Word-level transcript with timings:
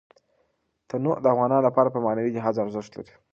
تنوع 0.89 1.17
د 1.21 1.25
افغانانو 1.33 1.65
لپاره 1.67 1.89
په 1.91 1.99
معنوي 2.05 2.31
لحاظ 2.33 2.55
ارزښت 2.63 2.91
لري. 2.97 3.13